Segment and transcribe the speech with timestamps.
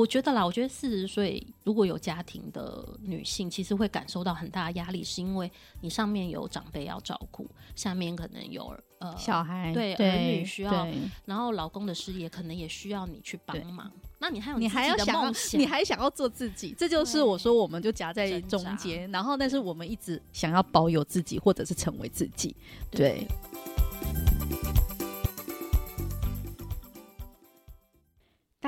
[0.00, 5.50] 我觉得啦，我觉得四十岁如果有家庭的女性，其实会感受到很大的压力，是因为
[5.82, 10.88] 你上面有长辈要照顾，下面可能有呃小孩，对，对儿女需要，
[11.26, 13.92] 然后老公的事业可能也需要你去帮忙。
[14.18, 22.56] 那你还有你还要想要，你还想要做自己，这就是我说我们就夹在中间，然后但是我们一直想要保有自己，或者是成为自己，
[22.90, 23.00] 对。
[23.00, 23.28] 对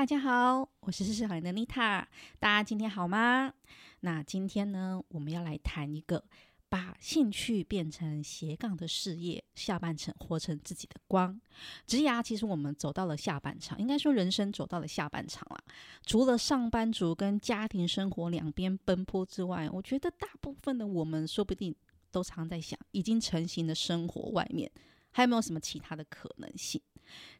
[0.03, 2.05] 大家好，我是四十好龄的妮塔，
[2.37, 3.53] 大家今天好吗？
[4.01, 6.21] 那今天呢，我们要来谈一个
[6.67, 11.39] 把兴趣变成斜杠的事业，下半场活成自己的光。
[11.87, 15.63] 职涯其实我们走到了下半场，应该说人生走到了下半场了。
[16.05, 21.73] 除了上班族跟家庭生活两边奔波之外，我觉得大部分的我们说不定
[22.11, 24.69] 都常在想，已经成型的生活外面
[25.11, 26.81] 还有没有什么其他的可能性？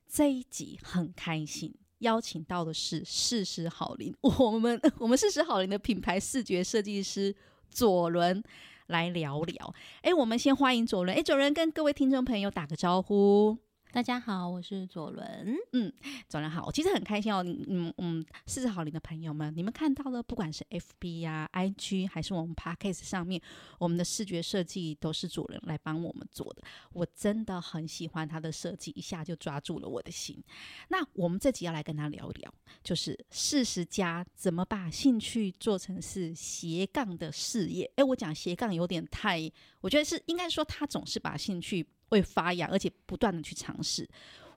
[0.08, 1.76] 这一集很开心。
[2.04, 7.36] 邀请到的是四十好林， 我们我们四十好林的品牌视觉设计师
[7.70, 8.42] 左伦
[8.88, 9.74] 来聊聊。
[10.02, 11.18] 哎，我们先欢迎左伦。
[11.18, 13.58] 哎，左伦跟各位听众朋友打个招呼。
[13.94, 15.56] 大家好，我是左伦。
[15.72, 15.94] 嗯，
[16.28, 17.44] 左伦好，我其实很开心哦。
[17.46, 23.40] 嗯嗯，四十好龄的朋友们，你们看到了，不管是 FB 呀、啊、IG，还是我们 Podcast 上面，
[23.78, 26.64] 我们的视觉设计都是左伦来帮我们做的。
[26.92, 30.44] 我真的很喜欢他的设计，一下就抓住了我的心。
[30.88, 32.52] 那我们这集要来跟他聊一聊，
[32.84, 37.92] 就是四十加怎么把兴趣做成是斜杠的事业。
[37.98, 41.86] 哎，我讲斜杠有点太，我觉得是应该说他总是把兴趣。
[42.14, 44.08] 会发芽，而且不断的去尝试。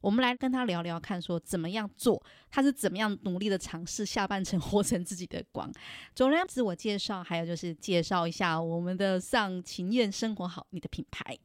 [0.02, 5.68] 我们来跟他聊聊，看说怎么样做，他是怎么样努力的尝试，下半程活成自己的光。
[6.14, 11.36] 总要自我介绍，还有就是介绍一下我们的上情愿生活好你的品牌。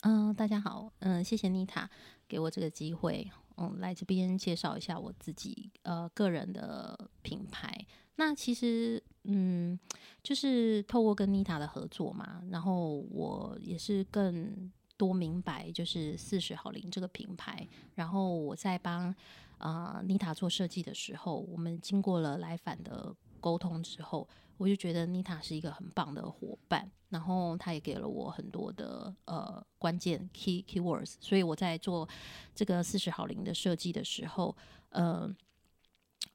[0.00, 1.88] 嗯、大家好，嗯、谢谢妮塔
[2.26, 7.86] 给我这个机会，嗯，来这边介绍一下我自己呃个人的品牌。
[8.16, 9.78] 那其实嗯，
[10.22, 14.72] 就是透过跟妮塔的合作嘛，然后我也是更。
[15.00, 19.08] 多明白就是四十好龄这个品牌，然后我在帮
[19.56, 24.28] 啊、呃、妮塔做设计的时候，我们经过了来反的沟通之后，
[24.58, 32.06] 我就觉得妮塔是一个很棒的伙伴，然后他也给了我很多的呃关键 key keywords，所以我在做
[32.54, 34.54] 这个四十好龄的设计的时候，
[34.90, 35.34] 呃，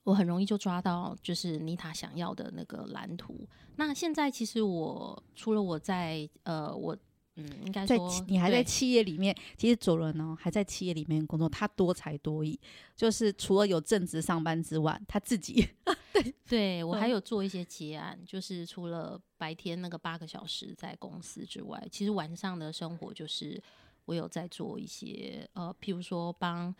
[0.06, 3.48] 我很容易就抓到就是妮塔想要的那个蓝图。
[3.76, 6.98] 那现在其实我除了我在呃我。
[7.38, 12.58] 嗯，应该说在你还在企业里面，其实左伦呢还在企业里面工作，他多才多艺，
[12.96, 15.68] 就是除了有正职上班之外，他自己。
[16.14, 16.34] 对。
[16.48, 23.62] 对我还有做一些结案，嗯、就是除了白天那个八个小时在公司之外，其实晚上的生活就是
[24.06, 26.74] 我有在做一些呃，譬如说帮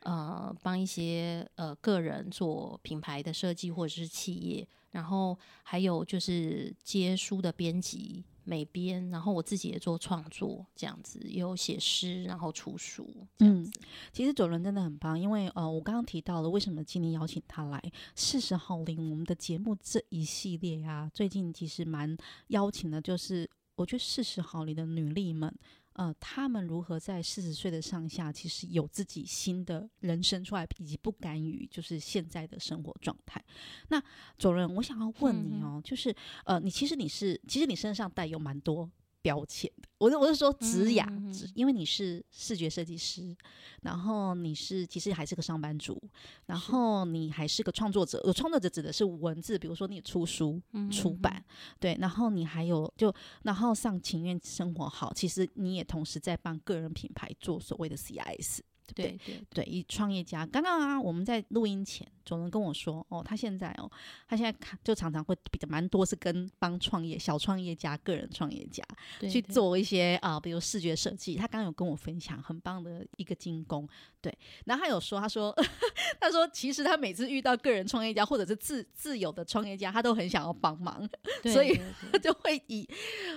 [0.00, 8.24] 呃帮一些呃个人做品牌的设计或者是企业，然后还有就是接书的编辑。
[8.50, 13.70] 美编，然后我自己也做创作，这样子也有写诗，然后出书，这样子。
[13.70, 17.80] 嗯、其实左伦真的很棒，因为呃，我刚刚提到了为什么今天邀请他来
[18.16, 22.16] 四十号零，我们的节目这一系列啊，最近其实蛮
[22.48, 25.54] 邀请的，就是我觉得四十号里的女力们。
[25.94, 33.42] 呃，他们如何在四十岁的上下，其实有自己新的人生出来，以及不甘于就是现在的生活状态。
[33.88, 34.02] 那
[34.38, 36.14] 左伦，我想要问你哦，嗯、就是
[36.44, 38.90] 呃，你其实你是，其实你身上带有蛮多。
[39.22, 43.36] 标签的，我是我是说职涯，嗯、哼因为你是视觉设计师，
[43.82, 46.00] 然后你是其实还是个上班族，
[46.46, 48.20] 然后你还是个创作者。
[48.24, 51.44] 我创作者指的是文字，比如说你出书、嗯、出版，
[51.78, 58.60] 对，然后你还有就然后上情愿生活好，其实你也同时在帮个人品牌做所谓的 CIS。
[58.92, 59.44] 对对。
[59.50, 63.90] 对，以创业家，刚刚啊，我们在录音前，左伦跟我说，哦，他现在哦，
[64.28, 68.84] 他现在看就常常会比较蛮多是跟帮创业小创业家、个人创业家
[69.18, 71.34] 对去做一些啊、呃，比如视觉设计。
[71.34, 73.88] 他刚刚有跟我分享很棒的一个金工，
[74.20, 74.32] 对。
[74.64, 75.68] 然后他有说，他说呵呵
[76.20, 81.08] 他说其实他每次遇到个人创业家或者是自自有的创业家，他都很想要帮忙，
[81.42, 81.78] 对所以
[82.12, 82.88] 他 就会以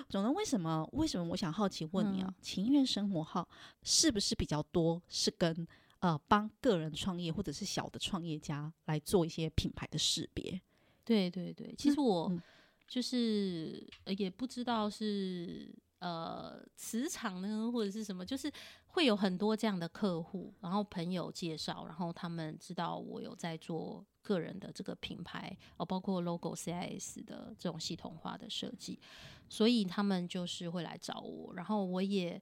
[0.08, 3.50] 总能为什么为什么我想好奇问你啊，嗯、情愿生活号
[3.82, 5.34] 是不是比较多是？
[5.36, 5.68] 跟
[6.04, 10.62] 呃，帮个人创业或者是小的创业家来做一些品牌的识别。
[11.06, 12.30] 对对对，其实我
[12.86, 18.52] 就是也不知道是呃磁场呢，或者是什么，就是
[18.88, 29.00] 会有很多这样的客户，然后朋友介绍，然后他们知道我有在做个人的这个品牌，哦，包括 logo CIS 的这种系统化的设计，
[29.48, 32.42] 所以他们就是会来找我，然后我也。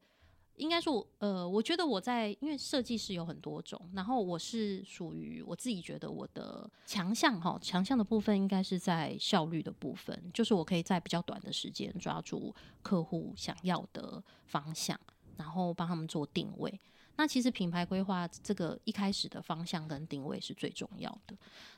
[0.62, 12.54] 应该说，呃，我觉得我在，因为设计师有很多种，然后我是属于我自己觉得我的强项哈，强项的部分应该是在效率的部分，就是我可以在比较短的时间抓住
[12.84, 15.00] 客户想要的方向，
[15.36, 16.80] 然后帮他们做定位。
[17.16, 21.36] 那其实品牌规划这个一开始的方向跟定位是最重要的。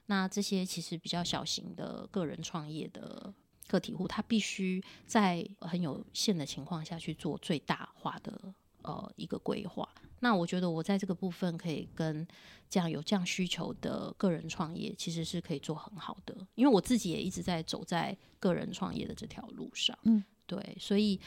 [0.07, 3.33] 那这些其实比较小型的个人创业的。
[3.69, 8.53] 个体户他必须在很有限的情况下去做最大化的
[8.83, 9.87] 呃一个规划。
[10.19, 12.25] 那我觉得我在这个部分可以跟
[12.69, 19.97] 这样有这样需求的个人创业其实是可以做很好的，因为我自己也一直在走在个人创业的这条路上。
[20.03, 21.19] 嗯，对，所以。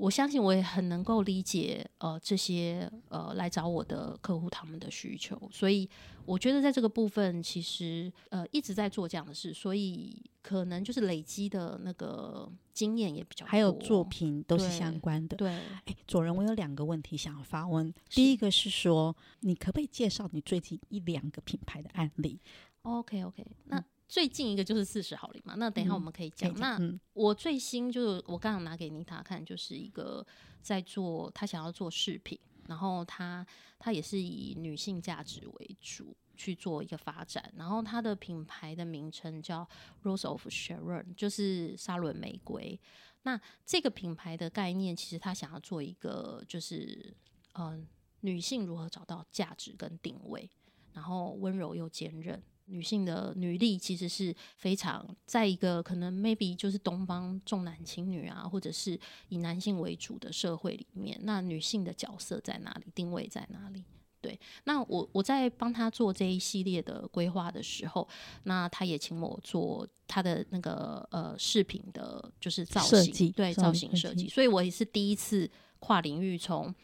[0.00, 5.86] 我相信我也很能够理解呃这些呃来找我的客户他们的需求，所以
[6.24, 15.36] 我觉得在这个部分其实呃一直在做这样的事，所以可能就是累积的那个经验也比较多，还有作品都是相关的。
[15.36, 15.50] 对，
[15.84, 17.92] 哎，左人，我有两个问题想要发问。
[18.08, 22.40] 第一个是说，你可不可以介绍你最近一两个品牌的案例
[22.82, 23.84] ？OK OK，那。
[24.10, 26.52] 嗯最近一个就是四十好龄嘛，那等一下我们可以讲。
[26.52, 30.26] 嗯、那我最新就是我刚刚拿给妮塔看，就是一个
[30.60, 32.36] 在做他想要做饰品，
[32.66, 33.46] 然后他
[33.78, 39.64] 他也是以女性价值为主去做一个发展，然后他的品牌的名称叫
[40.02, 42.80] Rose of Sharon，就是沙伦玫瑰。
[43.22, 47.14] 那这个品牌的概念其实他想要做一个就是
[47.52, 47.86] 嗯、呃，
[48.22, 50.50] 女性如何找到价值跟定位，
[50.94, 52.42] 然后温柔又坚韧。
[52.70, 63.84] 女性的女力其实是非常在一个可能 maybe 就是东方重男轻女啊，或者是以男性为主的社会里面，那女性的角色在哪里，定位在哪里？
[64.22, 68.06] 对，那我我在帮他做这一系列的规划的时候，
[68.44, 76.74] 那他也请我做他的那个呃饰品的，就是造型，对，造型设计，所以我也是第一次跨领域从。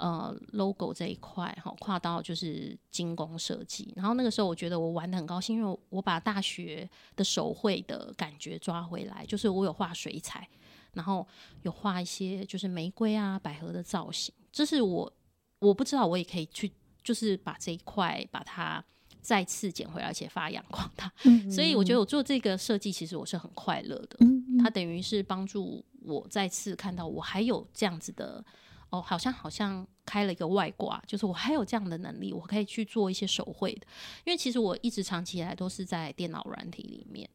[0.00, 3.92] 呃，logo 这一块哈，跨到就是精工设计。
[3.94, 10.48] 然后那个时候，我觉得我玩的很高兴，因为我把大学的手绘的感觉抓回来，就是我有画水彩，
[10.94, 11.28] 然后
[11.64, 14.34] 有画一些就是玫瑰啊、百合的造型。
[14.50, 15.12] 这是我
[15.58, 16.72] 我不知道，我也可以去，
[17.04, 18.82] 就是把这一块把它
[19.20, 21.12] 再次捡回来，而且发扬光大。
[21.24, 24.16] 嗯嗯，所以我觉得我做这个设计，其实我是很快乐的。
[24.20, 28.42] 嗯嗯，它等于是帮助我再次看到我还有这样子的。
[28.90, 33.86] 哦，好像好像开了一个外挂，就是我还有这样的能力，我可以去做一些手绘的。
[34.24, 37.28] 因为其实我一直长期以来都是在电脑软体里面，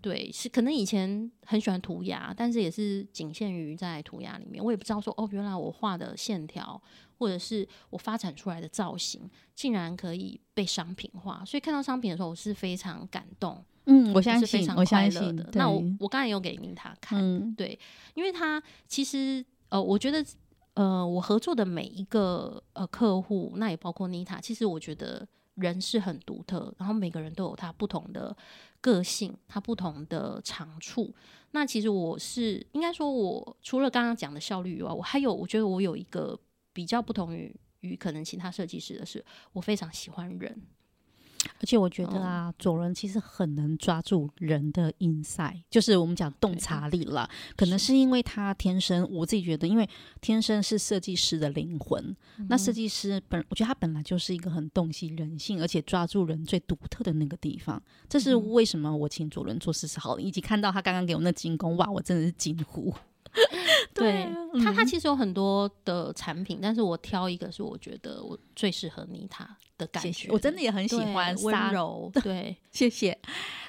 [0.00, 4.62] 对，是可能以前很喜欢涂鸦，但是也是仅限于在涂鸦里面。
[4.62, 6.80] 我也不知道说，哦，原来我画的线条
[7.18, 11.44] 或者是我发展出来的造型，竟然可以被商品化。
[11.46, 13.64] 所以看到商品的时候，我是非常感动。
[13.84, 15.48] 嗯，我相信，是非常快乐的。
[15.52, 17.78] 那我我刚才有给明塔看，嗯、对，
[18.14, 20.26] 因为他其实呃，我觉得。
[20.76, 28.36] 呃，我合作的每一个呃客户，那也包括妮塔，其实我觉得人是很独特，然后每个人都有他不同的
[28.82, 31.14] 个性，他不同的长处。
[31.52, 36.38] 那其实我是应该说，我除了刚刚讲的效率以外，我还有我觉得我有一个
[36.74, 39.24] 比较不同于于可能其他设计师的是，
[39.54, 40.60] 我非常喜欢人。
[41.60, 47.28] 而且我觉得啊，左轮其实很能抓住人的 inside，就是我们讲洞察力了。
[47.56, 49.88] 可能是因为他天生，我自己觉得，因为
[50.20, 52.14] 天生是设计师的灵魂。
[52.48, 57.82] 那设计师本，我觉得他本来就是一个很洞悉人性，而且抓住人最独特的那个地方。
[58.08, 62.94] 这是为什么我请左轮做四十好龄，以及看到他刚刚给我那金工，哇，我真的是惊呼。
[63.94, 64.28] 对
[64.62, 70.28] 他，他其实有很多的产品，但是我挑一个是我觉得我最适合妮塔的感觉。
[70.30, 72.10] 我真的也很喜欢温柔。
[72.22, 73.18] 对，谢谢。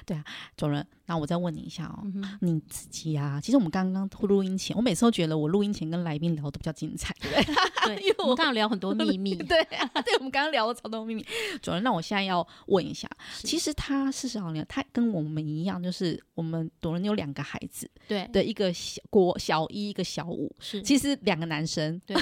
[0.06, 0.24] 对啊，
[0.56, 0.86] 主任。
[1.04, 7.42] 那我再问你一下哦，嗯、你自己啊，其实我们刚刚录音前，我每次都觉得我录音前跟来宾聊的比较精彩，对
[7.86, 7.96] 对？
[8.04, 11.24] 因为我们刚刚聊很多秘密，对啊，对，我们刚刚聊了超多秘密。
[11.62, 13.08] 主任那我现在要问一下，
[13.38, 22.16] 其实他四十好龄，他跟我们一样，就是我们主人有两个孩子，对的，一个小国小一，一个小五，是，其实两个男生， 对，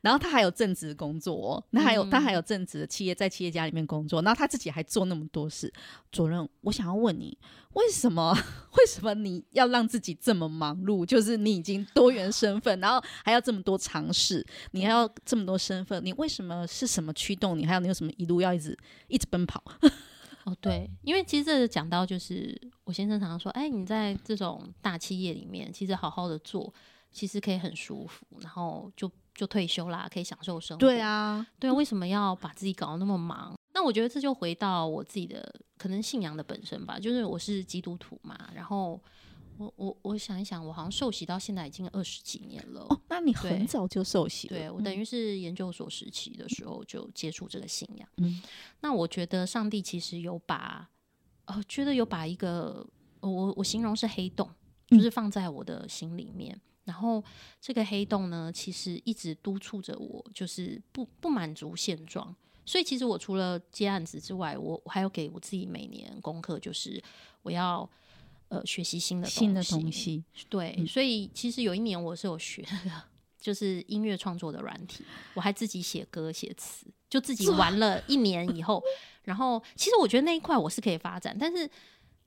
[0.00, 5.72] 然后他还有正职工作，那还有、嗯、他还有正职的企业，在企业家里面工作，然后他自己还做那么多事。
[6.10, 7.38] 主任，我想要问你。
[7.74, 8.34] 为什么？
[8.76, 11.06] 为什么你要让自己这么忙碌？
[11.06, 17.64] 就是你已经多元身份，然后还要这么多尝试，你还要这么多身份，你为什么是什么驱动你？
[17.64, 18.76] 还有你有什么一路要一直
[19.06, 19.62] 一直奔跑？
[20.48, 26.72] 哦，对，因为其实这讲到就是我先生常常说，哎，你在这种大企业里面，其实好好的做，
[27.12, 30.80] 其实可以很舒服，然后就就退休啦，可以享受生活。
[30.80, 33.54] 对啊，对啊，为什么要把自己搞得那么忙？
[33.74, 39.00] 那我觉得这就回到我自己的可能信仰的本身吧，就是我是基督徒嘛，然后
[39.58, 42.86] 我我我想一想，我好像受洗到现在已经二十几年了。
[42.88, 44.56] 哦，那你很早就受洗了？
[44.56, 48.08] 对，我等于是研究所时期的时候就接触这个信仰。
[48.18, 48.40] 嗯，
[48.80, 50.88] 那我觉得上帝其实有把，
[51.46, 52.86] 呃，觉得有把一个
[53.20, 54.48] 我我形容是黑洞，
[54.88, 56.54] 就是放在我的心里面。
[56.54, 57.22] 嗯，然后
[57.60, 62.34] 这个黑洞呢，其实一直督促着我，就是不不满足现状。
[62.64, 67.02] 所以其实我除了接案子之外，我我还有给我自己每年功课，就是
[67.42, 67.88] 我要
[68.48, 70.24] 呃学习新的新的东西。
[70.48, 73.02] 对，嗯、所以其实有一年我是有学的，
[73.40, 78.82] 就是音乐创作的软体，我还自己写歌写词，就自己玩了一年以后，
[79.22, 81.68] 然后其实我觉得那一块我是可以发展，但是。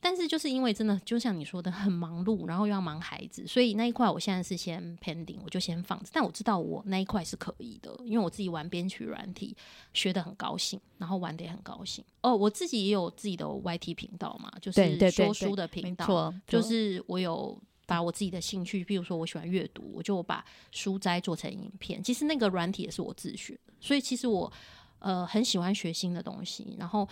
[0.03, 6.09] 但是就是因为真的就像你说的很忙碌，然后又要忙孩子，所以那一块我现在是先 pending，我就先放着。
[6.11, 9.55] 但我知道我那一块是可以的，因为我自己玩编曲软体
[9.93, 12.03] 学的很高兴，然后玩得也很高兴。
[12.21, 17.55] 哦，我自己也有自己的 YT 频道嘛，就是说书的频道，对对对对，就是我有
[17.85, 22.03] 把我自己的兴趣，比如说我喜欢阅读，我就把书斋做成影片。
[22.03, 24.51] 其实那个软体也是我自学的，所以其实我
[24.97, 27.07] 呃很喜欢学新的东西，然后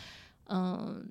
[0.45, 0.73] 嗯。
[0.73, 1.01] 呃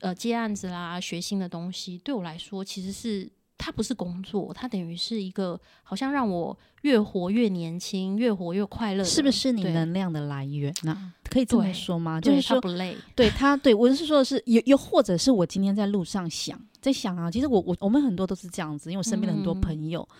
[0.00, 10.74] 呃，接案子啦，学新的东西，对我来说，其实是它不是工作，它等于是一个好像让我越活越年轻，越活越快乐，是不是你能量的来源？
[10.82, 12.20] 那可以这么说吗？
[12.20, 20.08] 就是说不累，对他，对我是说的是，又又或者是我今天在路上想，在想啊，其实我我我们很多都是这样子，因为我身边的很多朋友。
[20.10, 20.16] 嗯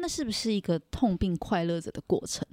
[0.00, 2.46] 那是不是一个痛并快乐着的过程？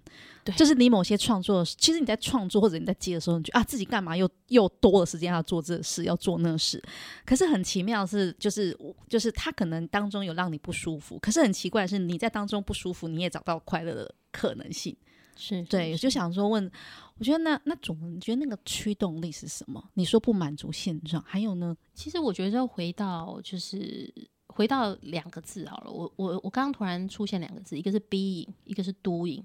[0.43, 6.81] 对，就是你某些创作，其实你在创作或者你在接的时候，你觉得啊，自己干嘛又又多了时间要做这事，要做那事。
[7.25, 14.95] 可是很奇妙是，就是就是他可能当中有让你不舒服，可是很奇怪的是，你在当中不舒服，你也找到快乐的可能性。
[15.37, 16.71] 是，是，对，是就想说问，
[17.17, 19.83] 我觉得那那种，你觉得那个驱动力是什么？
[19.93, 21.75] 你说不满足现状，还有呢？
[21.93, 24.13] 其实我觉得回到就是。
[24.55, 29.43] 回到两个字好了，我我我刚刚突然出现两个字，一个是 being，一个是 doing，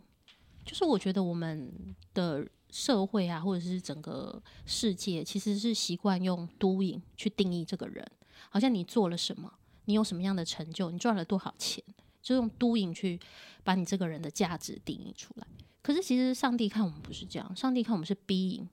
[0.64, 1.68] 就是我觉得我们
[2.14, 8.08] 的社会啊，或者是整个世界，其实是习惯用 doing 去定义这个人，
[8.50, 9.52] 好像你做了什么，
[9.86, 11.82] 你有什么样的成就，你赚了多少钱，
[12.22, 13.18] 就用 doing 去
[13.64, 15.46] 把你这个人的价值定义出来。
[15.82, 18.68] 可是其实上帝看我们不是这样，上帝看我们是 being，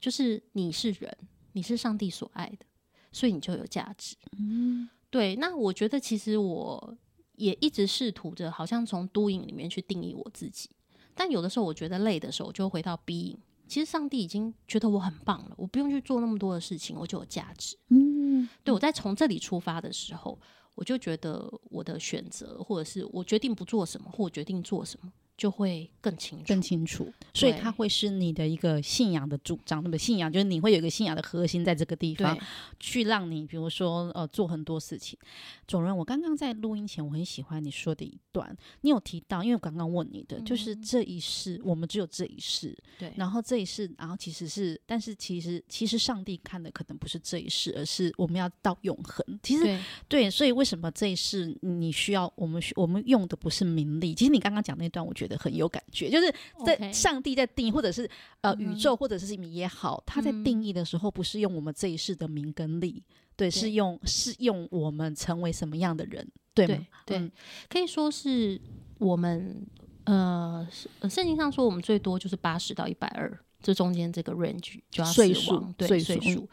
[0.00, 1.14] 就是你是人，
[1.52, 2.64] 你是上帝所爱的，
[3.12, 4.16] 所以你就有价值。
[4.38, 4.88] 嗯。
[5.14, 6.98] 对，那我觉得其实我
[7.36, 10.68] 也一直试图着，好像从 doing 里面去定义我自己。
[11.14, 13.36] 但有的时候我觉得累的时候，我就回到 being。
[13.68, 17.76] 其实上帝已经觉得我很棒了，我不用去做那么多的事情，我就有价值。
[17.90, 20.36] 嗯，对，我在从这里出发的时候，
[20.74, 25.12] 我就觉得我的选择，或者是我决定不做什么，或我决定做什么。
[25.36, 32.38] 就会更清楚，更清楚，所以它会是你的一个信仰的主张，那么信仰就是你会有一个信仰的核心在这个地方，
[32.78, 35.18] 去让你比如说呃做很多事情。
[35.66, 49.40] 总人，我刚刚在录音前，我很喜欢你说的一段，你有提到，因为我刚刚问你的、嗯、就是这一世，我们只有这一世，对，然后这一世，然后其实是，但是其实其实上帝看的可能不是这一世，而是我们要到永恒。
[49.42, 54.14] 其实对，对，所以为什么这一世你需要我们我们用的不是名利？
[54.14, 55.23] 其实你刚刚讲那段，我觉得。
[55.24, 56.32] 觉得很有感觉，就是
[56.66, 58.08] 在上帝在定义，或者是
[58.42, 63.02] 呃宇宙，或者是什么也好，他在定义的时候，不是用我们这一世的名跟利，
[63.34, 66.86] 对，是用是用我们成为什么样的人，对吗？
[67.06, 67.32] 对，对，
[67.70, 68.60] 可以说是
[68.98, 69.66] 我们
[70.04, 70.68] 呃，
[71.08, 76.46] 圣经上说我们最多就是八十到一百二，这中间这个 range 就要岁数，对岁数。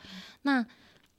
[0.44, 0.66] 那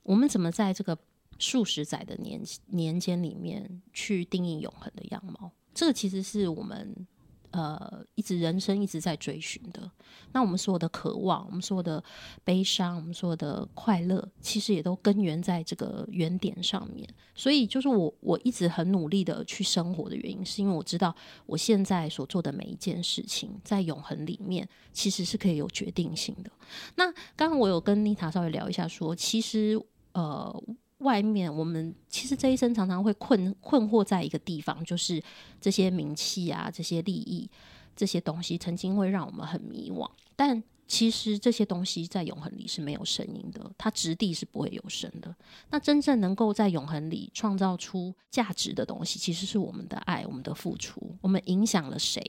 [0.04, 0.96] 我们怎么在这个
[1.38, 5.50] 数十载的年年间里面去定义永恒的样貌？
[5.74, 7.06] 这个其实是我们。
[7.52, 9.90] 呃，一直人生一直在追寻的，
[10.32, 12.02] 那我们所有的渴望，我们所有的
[12.42, 17.06] 悲伤，我们所有的快乐，其实也都根源在这个原点上面。
[17.34, 26.50] 所以，就是我我一直很努力的去生活的原因，是因为我知道我现在所做的每一件事情，在永恒里面其实是可以有决定性的。
[26.96, 29.78] 那刚刚我有跟妮塔稍微聊一下，说其实
[30.14, 30.62] 呃。
[31.02, 35.22] 外面，我们其实这一生常常会困困惑在一个地方，就是
[35.60, 37.48] 这些名气啊、这些利益、
[37.94, 40.10] 这些东西，曾经会让我们很迷惘。
[40.34, 45.34] 但其实这些东西在永恒里是没有声音的，它质地是不会有声的。
[45.70, 51.00] 那真正能够在永恒里创造出价值的东西，其实是我们的爱、我们的付出。
[51.20, 52.22] 我们影响了谁，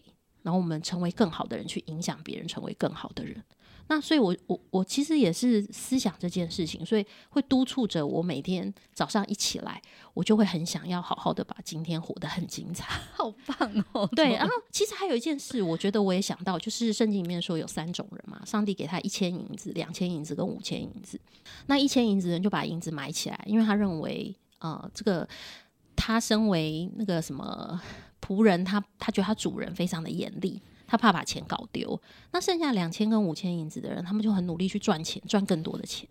[0.44, 3.44] 然后我们成为更好的人，去影响别人，成为更好的人。
[3.88, 9.82] 那所以我，我我我其实也是思想这件事情，所以会督促着我每天早上一起来，
[10.14, 14.08] 我就会很想要好好的把今天活得很精彩， 好棒哦！
[14.16, 21.20] 对，然后其实还有一件事，我觉得我也想到，就是圣经里面说有三种人嘛，上帝给他一千银子、两千银子跟五千银子，
[21.68, 25.28] 那一千银子人就把银子埋起来，因为他认为，呃，这个。
[25.96, 27.80] 他身为那个什么
[28.20, 30.60] 仆人，他他觉得他主人非常的严厉。
[30.94, 32.00] 他怕把钱搞丢，
[32.34, 36.08] 那剩下两千跟五千银子的人，他们就很努力去赚钱，赚更多的钱。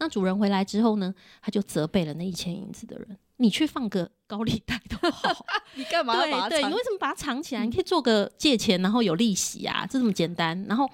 [0.00, 7.64] 那主人回来之后呢，他就责备了那一千银子的人：“你去放个高利贷都好，你干嘛要把它对对，你为什么把它藏起来？
[7.64, 10.60] 你可以做个借钱，然后有利息啊，这这么简单。
[10.64, 10.90] 然后，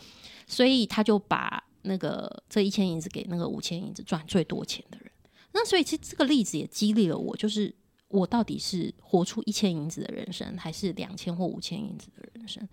[0.47, 5.11] 所以他就把那个这一千银子给那个五千银子赚最多钱的人。
[5.53, 7.75] 那所以其实这个例子也激励了我，就是
[8.09, 12.69] 我到底是活出一千银子的人生，还是两千或五千银子的人生？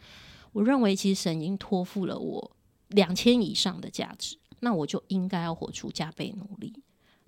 [0.53, 2.51] 我认为，其实神已经托付了我
[2.89, 6.73] 两千以上的价值，那我就应该要活出加倍努力。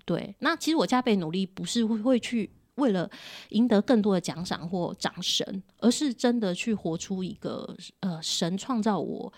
[0.04, 3.08] 对，那其实我加倍努力不是会会去为了
[3.50, 9.32] 赢得更多的奖赏或掌声，而是真的去活出一个呃，神创造我，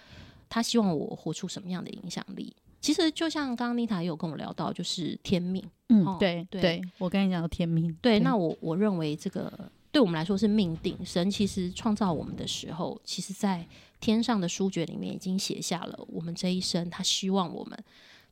[0.48, 2.54] 他希望我活出什么样的影响力。
[2.80, 5.62] 其实就像刚刚妮塔也有跟我聊到，就是天命。
[5.88, 7.86] 嗯，哦、对对，对，我跟你讲天命。
[8.00, 9.70] 对，对那我我认为这个。
[9.92, 10.98] 对我们来说是命定。
[11.04, 13.68] 神其实创造我们的时候，其实在
[14.00, 17.78] 天上的书卷里面已经写下了我们这一生他希望我们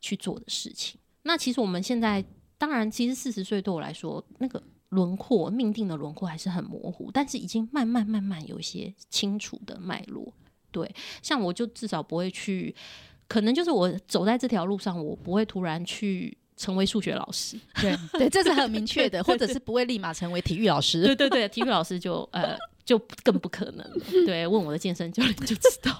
[0.01, 0.99] 去做的事情。
[1.21, 2.25] 那其实我们现在，
[2.57, 10.33] 当然，其实四十岁对我来说，那个轮廓命定的轮廓还是很模糊，但是已经慢慢慢慢有一些清楚的脉络。
[10.71, 10.91] 对，
[11.21, 12.75] 像我就至少不会去，
[13.27, 16.35] 可能就是我走在这条路上，我不会突然去。
[16.57, 21.01] 成为数学老师，对对，这是很明确的， 或者是不会立马成为体育老师。
[21.03, 22.55] 对对对，体育老师就呃
[22.85, 23.85] 就更不可能。
[24.25, 25.97] 对，问我的健身教练就知道，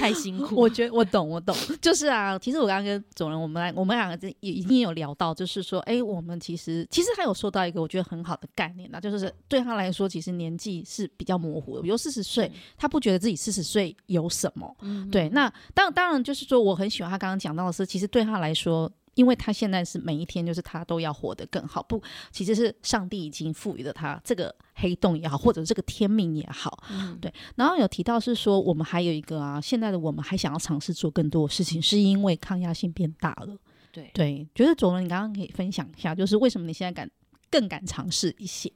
[0.00, 0.56] 太辛苦。
[0.56, 1.54] 我觉得我懂，我懂。
[1.80, 11.82] 就是啊，其实我刚刚跟总人我们来，我们两个也已经有聊到，就是说，哎，我们其实其实还有说到一个我觉得很好的概念啊，就是对他来说，其实年纪是比较模糊的。
[11.82, 14.76] 比如四十岁，他不觉得自己四十岁有什么。
[14.80, 15.28] 嗯，对。
[15.28, 18.90] 那当当然就是说，我很喜欢他刚刚讲到的是，其实对他来说。
[19.14, 21.82] 因为他现在是每一天，就是他都要活得更好。
[21.82, 26.82] 不，其实是上帝已经赋予了他这个黑洞也好，或者这个天命也好。
[26.90, 27.32] 嗯，对。
[27.56, 33.56] 然后有提到是说，我们还有一个啊，现在的我们还想要尝试做更多的事情，是因为抗压性变大了。
[33.92, 37.08] 对对，觉得左伦，你刚刚可以分享一下，就是为什么你现在敢
[37.50, 38.72] 更敢尝试一些？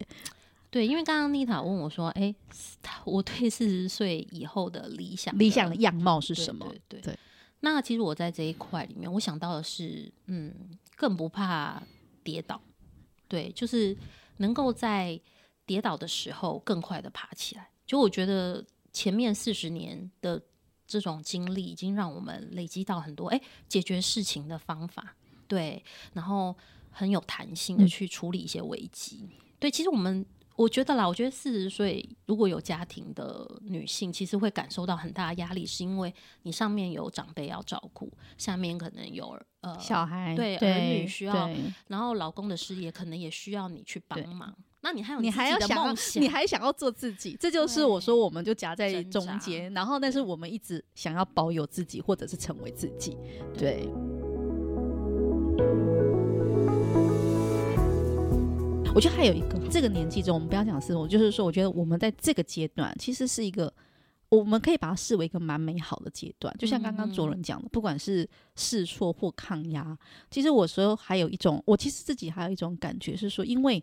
[0.70, 2.32] 对，因为刚刚妮塔问我说：“哎，
[3.04, 7.12] 我对四十岁以后的理想的，理想的样貌是什么？”对对，对。
[7.14, 7.18] 对
[7.60, 10.54] 那其实我在这一块里面，我想到的是，嗯，
[10.96, 11.82] 更不怕
[12.22, 12.60] 跌倒，
[13.26, 13.96] 对，就是
[14.36, 15.20] 能够在
[15.66, 17.68] 跌倒的时候更快的爬起来。
[17.84, 20.40] 就我觉得前面四十年的
[20.86, 25.16] 这种经历，已经让我们累积到很多，哎，解决事情的方法，
[25.46, 26.56] 对，然后
[26.90, 29.20] 很有弹性的去处理一些危机。
[29.22, 29.30] 嗯。
[29.58, 30.24] 对，其实我们。
[30.58, 41.48] 我觉得啦，我觉得四十岁如果有家庭的女性，其实会感受到很大的压力，是因为你上面有长辈要照顾，下面可能有呃小孩，对，对儿女需要，
[41.86, 44.52] 然后老公的事业可能也需要你去帮忙。
[44.80, 53.16] 那你还有你还要想，你还想要做自己，这就是我说我们就夹在中间，然后但是我们一直想要保有自己，或者是成为自己，
[53.56, 53.88] 对。
[55.56, 56.27] 对
[58.98, 63.72] 我觉得还有一个，这个年纪中，我们不要讲是，我就是说，我觉得我们在这个阶段，其实是一个，
[64.28, 66.52] 我们可以把它视为一个蛮美好的阶段。
[66.58, 69.96] 就像刚刚卓伦讲的，不管是试错或抗压，
[70.32, 73.80] 其实我说还有一种，我其实自己还有一种感觉是说，因为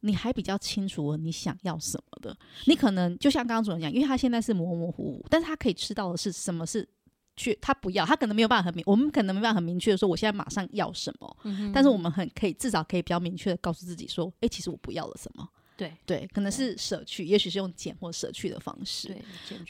[0.00, 6.88] 你还比较清楚你想要什么的，你可能就像刚刚卓伦讲，因为他现在是模模糊糊，但是他可以知道的是什么是。
[7.36, 11.36] 去他不要，他可能没有办法很明，我们可能没办法很明确的说，我现在马上要什么。
[11.44, 15.46] 嗯、但是我们很可以，至少可以比较明确的告诉自己说，哎、欸，其实我不要了什么。
[15.76, 19.08] 对对，可能是舍去，也许是用减或舍去的方式。
[19.08, 19.22] 对。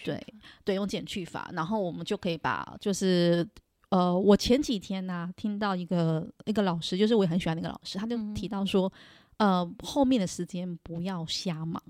[0.04, 0.26] 对
[0.64, 3.44] 对，用减去法，然后我们就可以把，就是
[3.88, 8.92] 呃，我前几天呢、啊、听到一个一个老师，就是我也很喜欢那个老师，他就提到说，
[9.38, 11.82] 嗯、呃，后面的时间不要瞎忙。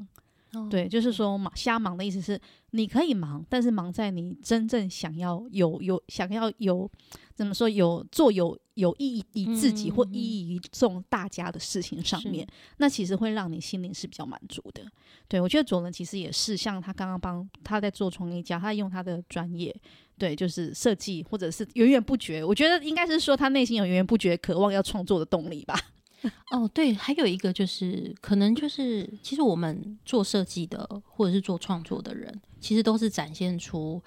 [0.71, 6.91] 对，就是说忙瞎忙的意思是，你可以忙，但是忙在你真正想要有有想要有
[7.35, 12.47] 怎么说有做有有意义于自己或意义于这种大家的事情上面，
[12.79, 14.83] 那其实会让你心灵是比较满足的。
[15.29, 19.75] 对，我觉得左伦其实也是，像他刚刚帮他在做创业家，他用他的专业，
[20.17, 25.79] 对，就是设计或者是源源不绝，我觉得应该是说他内心有源源不绝渴望要创作的动力吧。
[26.51, 34.03] 哦，对，还有一个就是，可能就是，其实我们做设计的，或者是做创作的人，其实都是展现出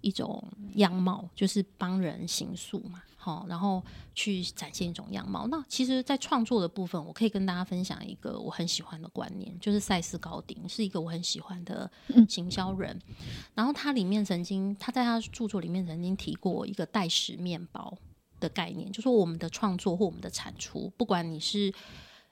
[0.00, 0.42] 一种
[0.74, 3.82] 样貌，就是帮人行塑嘛，好，然后
[4.14, 5.46] 去展现一种样貌。
[5.48, 11.90] 那其实，在创作的部分，我可以跟大家分享一个我很喜欢的观念，就是赛斯高丁是一个我很喜欢的
[12.28, 13.14] 行销人，嗯、
[13.54, 17.96] 然后他里面曾经，他在他著作里面曾经提过一个代食面包。
[18.40, 21.72] 的概念，就说我们的创作或我们的产出，不管你是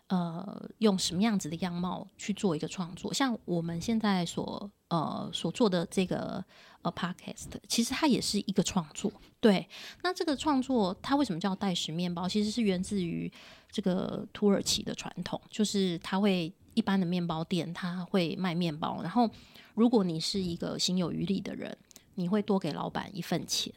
[0.08, 3.14] 呃用什么样子的样貌去做一个创作。
[3.14, 6.44] 像我们现在所呃所做的这个
[6.82, 9.12] 呃 podcast，其实它也是一个创作。
[9.38, 9.68] 对，
[10.02, 12.28] 那这个创作它为什么叫代食面包？
[12.28, 13.30] 其实是源自于
[13.70, 19.28] 这个土耳其的传统，就是它会一般的面包店，它会卖面包，然后
[19.74, 21.76] 如果你是一个心有余力的人，
[22.14, 23.72] 你会多给老板一份钱，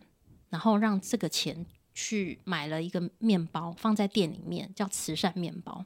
[0.50, 5.86] 然后让这个钱去买了一个面包放在店里面，叫慈善面包。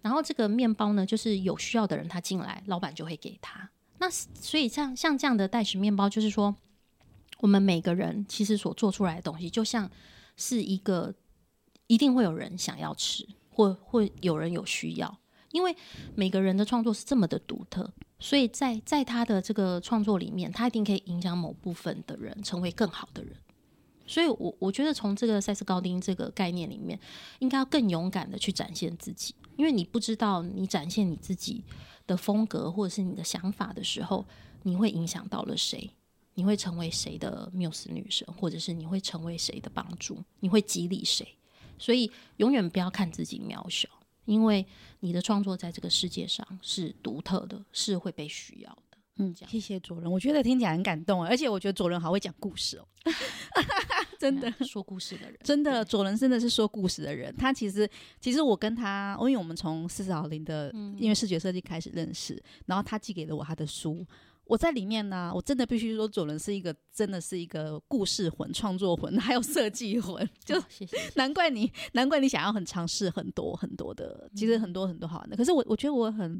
[0.00, 3.70] 然后这个面包呢，就是有需要的人他进来，老板就会给他。
[3.98, 6.54] 那所以像像这样的代食面包，就是说
[7.38, 9.88] 我们每个人其实所做出来的东西，就像
[10.36, 11.14] 是一个
[11.86, 15.18] 一定会有人想要吃，或会有人有需要，
[15.52, 15.76] 因为
[16.16, 17.92] 每个人的创作是这么的独特。
[18.18, 23.36] 所以在在他的这个创作里面，他一定可以影响某部分的人成为更好的人。
[24.12, 27.00] 所以我，我觉得从这个塞斯高丁这个概念里面，
[27.38, 31.64] 应该要更勇敢的去展现自己，因为你不知道你展现你自己
[32.06, 34.22] 的风格或者是你的想法的时候，
[34.64, 35.88] 你会影响到了谁？
[36.34, 40.22] 你会成为谁的缪斯女神，或者是你会成为谁的帮助？
[40.40, 41.26] 你会激励谁？
[41.78, 43.88] 所以，永远不要看自己渺小。
[44.26, 44.64] 因为
[45.00, 48.91] 你的创作在这个世界上是独特的，是会被需要的。
[49.22, 52.86] 嗯，谢谢左仁，我觉得听起来很感动，而且我觉得左仁好会讲故事哦，
[54.18, 54.52] 真的。
[54.64, 57.34] 说故事的人，真的左仁真的是说故事的人。
[57.36, 57.88] 他其实，
[58.20, 64.06] 其实我跟他，因为我们从四十好龄的因为视觉设计开始认识，嗯、然后他寄给了我他的书。
[64.52, 70.28] 我在里面呢、啊，我真的必须说，左轮是一个真的是一个故事魂、创作魂， 还有设计魂。
[70.44, 75.34] 就谢谢，难怪你，难怪你想要很尝试很多很多的，其实很多很多好玩的。
[75.38, 76.32] 可是我我觉得我很，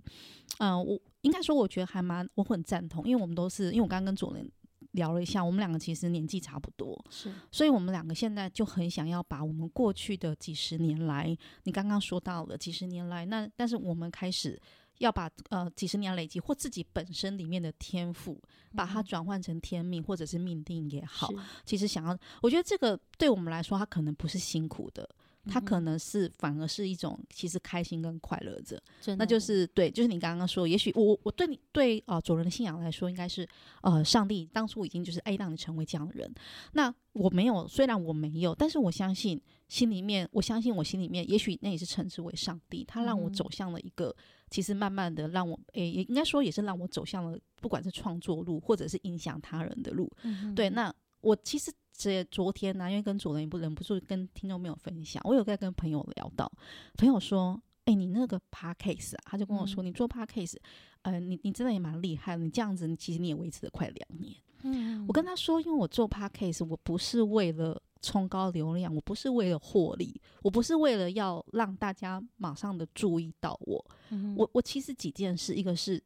[0.58, 4.46] 嗯、呃，我应该说我觉得还蛮，我很赞同，因为我们都是，因为我刚刚跟左轮
[4.90, 14.60] 聊了一下，我们两个其实年纪差不多，是，所以我们两个现在就很想要把我们过去的几十年来，你刚刚说到了几十年来，那但是我们开始。
[15.02, 18.40] 要把呃几十年累积或自己本身里面的天赋，
[18.74, 21.28] 把它转换成天命或者是命定也好，
[21.64, 25.08] 其实想要，我觉得这个对我们来说，它可能不是辛苦的，
[25.46, 28.82] 它可能是反而是一种其实开心跟快乐着。
[29.16, 33.46] 那就是对，就是你刚刚说，也许我我对你对啊主人的信仰来说，应该是
[33.82, 36.32] 呃上帝当初已经就是爱让你成为这样的人。
[36.72, 44.14] 那我没有，虽然我没有，但是我相信心里面，我相信我心里面，也许那也是称之为上帝，他让我走向了一个。
[44.50, 50.10] 其实慢慢的让我，诶、欸，也应该说也是让我走向了，不管是创作路，或者是影响他人的路。
[50.24, 56.50] 嗯、对，那我其实这昨天呢、啊，因为跟主人也不忍不住跟听众朋友分享，我有在跟朋友聊到，
[56.96, 60.56] 朋友说，哎、欸，你那个 podcast 啊，他就跟我说，嗯、你做 podcast，
[61.02, 64.34] 呃，你你真的也蛮厉害的，你这样子，你其实你也维持了快两年。
[64.62, 67.82] 嗯，我跟他说，因为我做 podcast，我不是为了。
[68.04, 73.86] 冲高流量，我不是为了获利，我不是为了要让大家马上的注意到我。
[74.10, 76.02] 嗯、我我其实几件事，一个是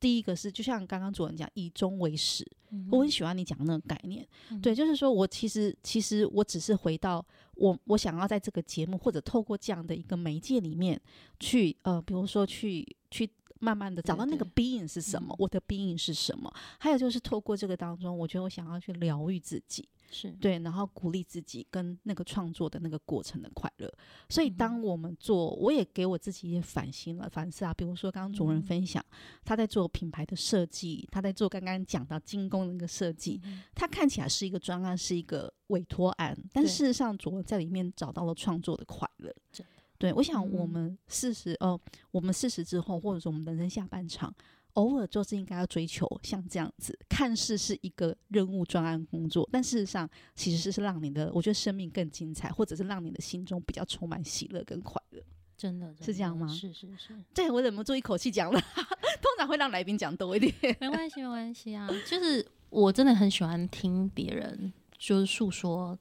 [0.00, 2.46] 第一个是，就像刚刚主人讲，以终为始。
[2.70, 11.00] 嗯、我很喜欢你讲的那个概念，嗯、对，就是说我其实其实我只是回到我我想要在这个节目或者透过这样的一个媒介里面
[11.40, 19.88] 去呃，比如说去去慢慢的找到那个 being 是什么，对对我的 being 是什么，嗯、还有就是透过这个当中，我觉得我想要去疗愈自己。
[20.10, 23.92] 是对，然后鼓励自己跟那个创作的那个过程的快乐。
[24.28, 27.74] 所以，当我们做，我也给我自己一些反省了、反思啊。
[27.74, 29.04] 比如说，刚刚主人分享，
[29.44, 33.40] 他在做品牌的设计，他在做刚刚讲到精工的那个设计，
[33.74, 39.34] 他看起来是一个专案，是一个委托案，但事实上，主任在里面找到了创作的快乐。
[39.98, 41.78] 对，我想我们四十哦，
[42.12, 44.34] 我们四十之后，或者说我们人生下半场。
[44.78, 55.20] 偶尔做是应该要追求像这样子，看似是一个任务专案工作，但事实上其实是让你的，我觉得生命更精彩，或者是让你的心中比较充满喜乐跟快乐。
[55.56, 56.46] 真的，真的是这样吗？
[56.46, 57.12] 是是是。
[57.34, 60.54] 对，我忍不住一口气讲了，通常会让来宾讲多一点。
[60.80, 61.88] 没关系，没关系啊。
[62.06, 65.98] 就是我真的很喜欢听别人就是诉说。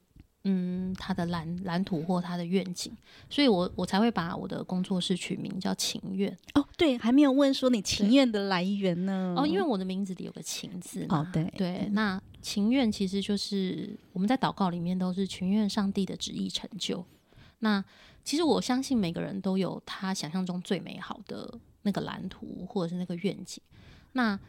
[0.50, 2.90] 嗯，他的蓝蓝图或他的愿景，
[3.30, 6.66] 所以我我才会把我的工作室取名叫情愿哦。
[6.78, 9.36] 对，还没有问说你情愿的来源呢？
[9.38, 11.20] 哦，因为我的名字里有个情字嘛。
[11.20, 11.90] 哦，对对。
[11.92, 17.06] 那情愿其实就是我们在祷告里面都是情愿上帝的旨意成就。
[17.60, 17.84] 那
[18.24, 23.62] 其实我相信每个人都有他想象中最美好的那个蓝图或者是那个愿景。
[24.14, 24.40] 那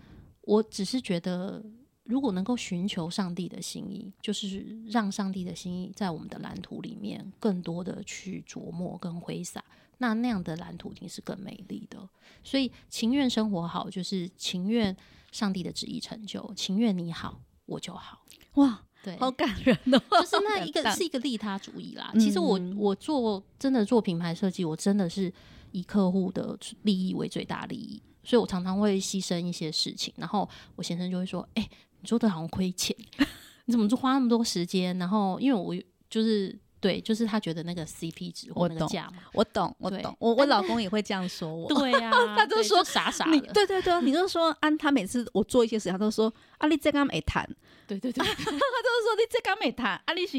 [0.43, 1.61] 我只是觉得。
[2.09, 9.63] 如果能够寻求上帝的心意，就是让上帝的心意在我们的蓝图里面更多的去琢磨跟挥洒，
[9.99, 12.09] 那那样的蓝图一定是更美丽的。
[12.43, 14.97] 所以情愿生活好，就是情愿
[15.33, 18.25] 上帝的旨意成就，情愿你好，我就好。
[18.55, 20.01] 哇，对，好感人哦。
[20.11, 22.11] 就是那 一个是一个利他主义啦。
[22.15, 25.31] 其实我我做真的做品牌设计，我真的是
[25.73, 30.15] 以客户的利益为最大利益，所以我常常会牺牲一些事情。
[30.17, 31.69] 然后我先生就会说：“哎，
[32.01, 32.97] 你说的好像亏钱，
[33.67, 35.75] 你怎么就花那么多时间？”然后因为我
[36.09, 36.59] 就是。
[36.81, 41.69] 对，就是他觉得那个 CP 值或那个价嘛，我懂，我懂，我我老公也会这样说 我。
[41.75, 42.09] 对呀，
[42.39, 43.41] 他就说傻傻的。
[43.53, 47.45] 对对对，你就说啊他每次我做一些事，他都说啊，你这刚没谈。
[47.89, 50.39] 对对对，他就说你这刚没谈，啊，你是。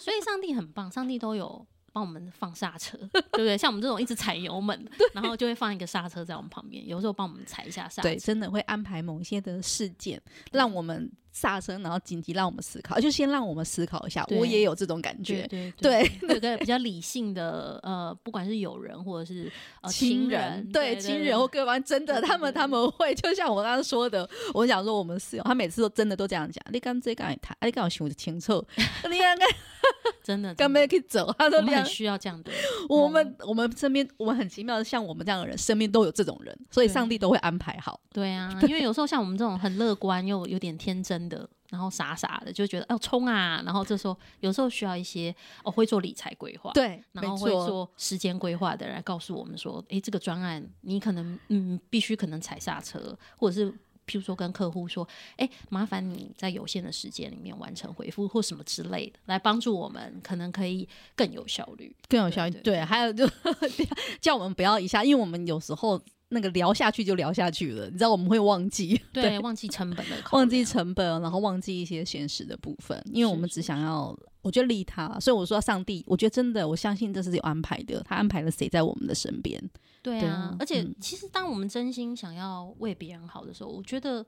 [0.00, 3.56] 所以上帝很棒，上帝都有帮我们放刹车， 对不对？
[3.56, 4.78] 像我们这种一直踩油门，
[5.14, 8.08] 然后就会放一个刹车在我们旁边，有时候帮我们踩一下刹车。
[8.10, 10.20] 对，真的会安排某一些的事件，
[10.52, 11.10] 让我们。
[11.36, 14.26] 刹车，然后紧急让我们思考，就先让我们思考一下。
[14.30, 19.52] 我也有这种感觉，对对对，有个比较理性的呃，不管是友人或者是
[19.90, 26.64] 亲人，对亲人或各方，真的他们他们会，就像我刚刚说的，我想说我们室友，他每次都真的都这样讲。
[26.72, 28.64] 你刚这刚一谈，你刚我想的清楚，
[29.10, 29.48] 你刚刚
[30.24, 32.50] 真的 刚没去走，他说你很需要这样的。
[32.88, 38.00] 我们我们身边我们很奇妙的，像我们这样的人，身边都有这种人，所以上帝都会安排好。
[38.12, 41.48] 对啊，因为有时候像我们这种很乐观又有点天真的。
[41.68, 45.34] 然后傻傻的就觉得要冲啊，然后这时候有时候需要一些
[45.64, 53.68] 哦会做理财规划，对，然后会做时间规划的人来告诉我们说，诶，这个专案你可能嗯必须可能踩刹车，或者是
[54.06, 55.06] 譬如说跟客户说，
[55.38, 62.60] 哎，麻烦你在有限的时间里面完成回复或什么之类的，来帮助我们可能可以更有效率，更有效率。
[62.60, 63.28] 对，还有就
[64.22, 66.00] 叫我们不要一下，因为我们有时候。
[66.30, 79.62] 那个聊下去就聊下去了，你知道我们会忘记，对，对忘记成本的， 忘记成本，然后忘记一些现实的部分，因为我们只想要，是是是我觉得利他，所以我说上帝，我觉得真的，我相信这是有安排的，他安排了谁在我们的身边。
[80.02, 84.24] 对啊，对而且其实当我们真心想要为别人好的时候，我觉得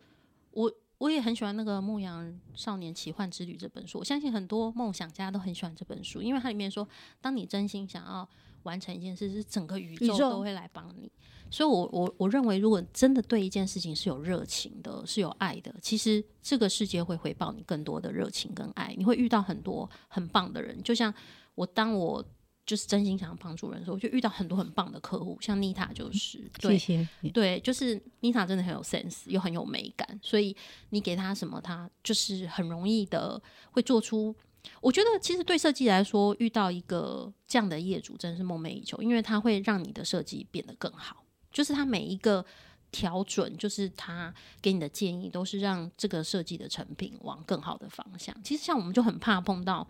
[0.52, 6.88] 我我也很喜欢那个《牧羊少年奇幻之旅》这本书，我相信很多梦想家都很喜欢这本书，因为它里面说，
[7.20, 8.28] 当你真心想要
[8.64, 11.10] 完成一件事，是整个宇宙都会来帮你。
[11.50, 18.94] 所以我，我我我认为，如果真的对一件事情是有热情的，是有爱的，其实这个世界会回报你更多的热情跟爱。
[18.96, 21.12] 你会遇到很多很棒的人，就像
[21.54, 22.24] 我，当我
[22.66, 30.54] 就是真心想要帮助人的时候，我就遇到很多很棒的客户，像妮塔就是，对谢谢，对，就是妮塔真的很有 sense，又很有美感，所以
[30.90, 34.34] 你给他什么，他就是很容易的会做出。
[34.82, 41.24] 我觉得，其实对设计来说，遇到一个这样的业主真的是梦寐以求，因为他会让你的设计变得更好。
[41.58, 42.44] 就是他每一个
[42.92, 48.32] 调准，就是他给你的建议，都是让这个设计的成品往更好的方向。
[48.44, 49.84] 其实像我们就很怕碰到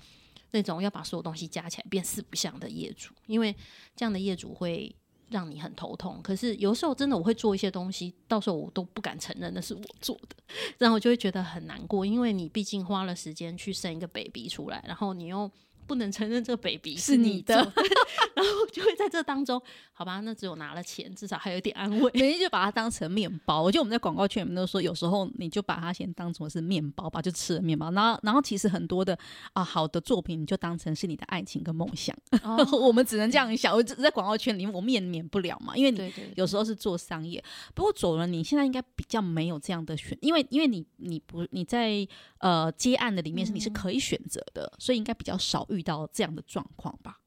[0.52, 3.54] 那种要把所有东西加起来变四不像的业主，因为
[3.94, 4.96] 这样的业主会
[5.28, 6.18] 让你很头痛。
[6.22, 10.36] 可是有时候真的我会做一些东西，到时候我都不敢承认那是我做的，
[10.78, 15.50] 然后我就会觉得很难过，因为你毕竟花了时间去生一个 baby 出来，然后你又。
[15.86, 17.72] 不能承认这个 baby 是你的，
[18.38, 19.60] 然后就会在这当中，
[19.92, 22.08] 好吧，那只有拿了钱，至少还有点安慰。
[22.14, 23.60] 人家就把它当成面包。
[23.60, 27.90] 我觉得我们在广告圈里面都说，有时候你就把它先当成是面包吧，就吃了面包。
[27.90, 29.18] 然后，然后其实很多的
[29.52, 32.16] 啊好的作品，你就当成是你的爱情跟梦想。
[32.42, 33.74] 哦、 我们只能这样想。
[33.74, 37.40] 我在广告圈里面，我们也免不了嘛，因为你有时候是做商业。
[37.40, 42.06] 对对对，不过走了，你现在应该比较没有这样的选，因为因为你你不你在
[42.38, 45.58] 呃接案的里面是你是可以选择的，嗯、所以应该比较少。
[45.68, 47.18] 遇到这样的状况吧？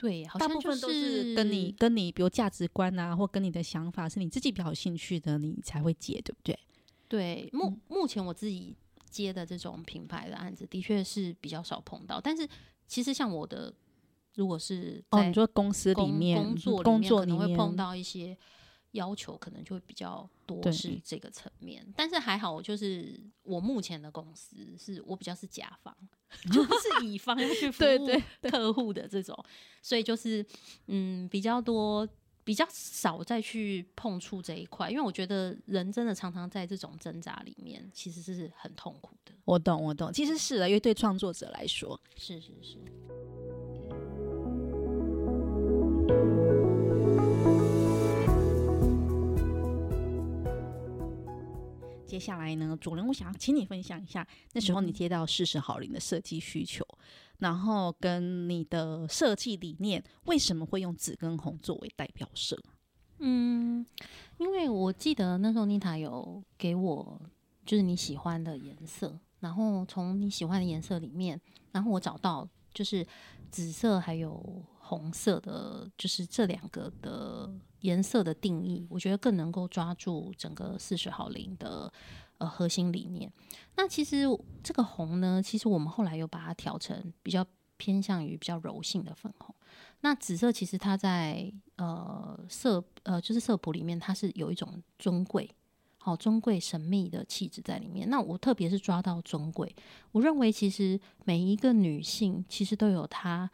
[0.00, 6.58] 对，好像就是、大部分都是跟你跟你，比如价值观啊，或跟你的想法是你自己比较有兴趣的，你才会接，对不对？
[7.06, 8.74] 对，目目前我自己
[9.10, 12.18] 接的这种品牌的案子，的确是比较少碰到。
[12.18, 12.48] 但是
[12.86, 13.70] 其实像我的，
[14.36, 18.34] 如果是在哦，你说公司里面工作工作里面可能会碰到一些。
[18.92, 25.96] 要求可能就会比较多，是这个层面，但是还好，就是我目前的公司是我比较是甲方，
[26.52, 28.08] 就不是乙方要去服务
[28.50, 29.36] 客户的这种，
[29.80, 30.44] 所以就是
[30.86, 32.08] 嗯比较多，
[32.42, 39.32] 比较少再去碰触这一块，因为我觉得人真的常常在这种挣扎里面，其实是很痛苦的。
[39.44, 42.78] 我懂，我懂，其实是的，因为对创作者来说，是是是。
[52.10, 56.98] 接下来呢，主人，我想要请你分享一下，那时候你接到四十好龄的设计需求，嗯、
[57.38, 62.60] 然后跟你的设计理念，为什么会用紫跟红作为代表色？
[63.18, 63.86] 嗯，
[64.38, 67.20] 因为我记得那时候妮塔有给我
[67.64, 73.06] 就是你喜欢的颜色，然后从你喜欢的颜色里面，然后我找到就是
[73.52, 77.48] 紫色还有红色的，就是这两个的。
[77.80, 81.92] 颜色的定义，我觉得更能够抓住整个四十好龄的
[82.38, 83.32] 呃核心理念。
[83.76, 84.24] 那其实
[84.62, 89.54] 这个红呢，其实我们后来又把它调成比较偏向于比较柔性的粉红。
[90.02, 95.50] 那紫色其实它在呃色呃就是色谱里面，它是有一种尊贵。
[96.02, 98.08] 好，尊贵神秘的气质在里面。
[98.08, 99.74] 那我特别是抓到尊贵，
[100.12, 103.50] 我认为其实每一个女性其实都有她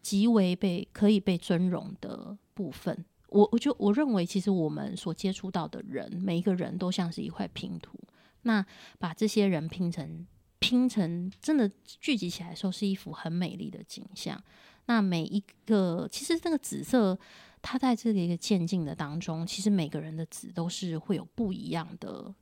[0.00, 3.04] 极为被可以被尊荣的部分。
[3.30, 7.98] 我我就我认为，其实我们所接触到的人，每一个人都像是一块拼图。
[8.42, 8.64] 那
[8.98, 10.26] 把这些人拼成
[10.58, 14.42] 拼成真的聚集起来的时候，是一幅很美丽的景象。
[14.86, 17.18] 那每一个其实那个紫色。
[17.62, 22.34] 它在这个一个渐进的当中，其实每个人的紫都是会有不一样的，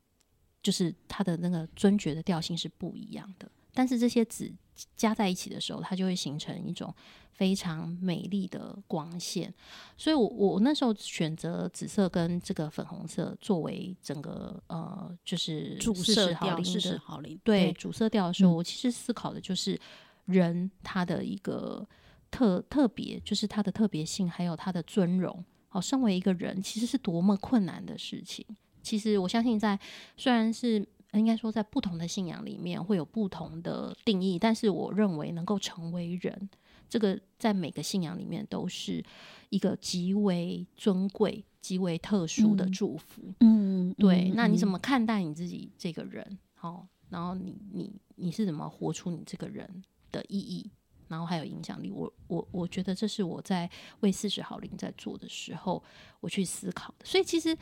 [0.63, 3.51] 就是它的那个尊爵的调性是不一样的。
[3.75, 4.49] 但是这些紫
[4.97, 6.95] 加在一起的时候，它就会形成一种
[7.33, 9.53] 非常美丽的光线。
[9.97, 19.81] 所以我，我我那时候选择紫色跟这个粉红色作为整个呃，就是主色调，四十毫厘对主色调的时候，我其实思考的就是
[20.27, 21.87] 人他的一个。
[22.31, 25.43] 特特别就是他的特别性，还有他的尊荣。
[25.71, 28.45] 好，身为一个人，其实是多么困难的事情。
[28.83, 29.83] 其实我相信在，在
[30.19, 36.51] 虽然是应该说在不同的信仰里面会有不同的定义，但是我认为能够成为人，
[36.89, 39.03] 这个在每个信仰里面都是
[39.49, 43.23] 一个极为尊贵、极为特殊的祝福。
[43.41, 44.31] 嗯，对。
[44.31, 46.39] 嗯、那你怎么看待你自己这个人？
[46.55, 50.71] 好，然后你你你是怎么活出你这个人的意义？
[51.09, 55.83] 然后还有影响力，我我我觉得这是我在为四十好龄在做的时候，
[56.21, 57.07] 我去思考的。
[57.07, 57.57] 所以其实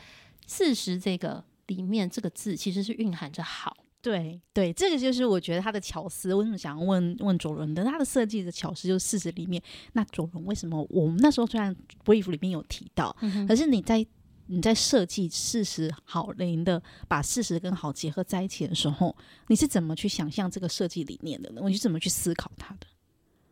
[0.45, 3.77] 四十这个里面这个字其实是蕴含着好。
[3.99, 6.33] 对对，这个就是我觉得他的巧思。
[6.33, 7.83] 为什么想要问问卓伦的？
[7.83, 9.61] 他的设计的巧思就是事实里面。
[9.93, 11.75] 那卓伦为什么我们那时候虽然
[12.05, 14.05] brief 里面有提到，嗯、可是你在
[14.45, 19.13] 你在设计事实好零的，把事实跟好结合在一起的时候，
[19.47, 21.61] 你是怎么去想象这个设计理念的呢？
[21.61, 22.87] 我是怎么去思考它的？